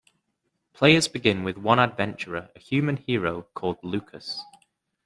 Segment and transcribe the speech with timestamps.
[0.73, 4.43] Players begin with one adventurer, a human hero called Lukas.